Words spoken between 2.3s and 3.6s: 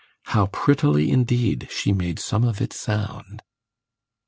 of it sound!